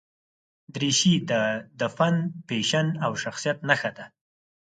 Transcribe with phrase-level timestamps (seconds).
[0.73, 1.13] دریشي
[1.79, 2.15] د فن،
[2.47, 4.05] فیشن او شخصیت نښه ده.